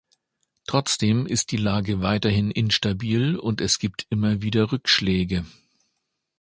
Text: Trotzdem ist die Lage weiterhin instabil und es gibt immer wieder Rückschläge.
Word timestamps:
Trotzdem 0.65 1.27
ist 1.27 1.51
die 1.51 1.57
Lage 1.57 2.01
weiterhin 2.01 2.49
instabil 2.49 3.35
und 3.37 3.61
es 3.61 3.77
gibt 3.77 4.07
immer 4.09 4.41
wieder 4.41 4.71
Rückschläge. 4.71 5.45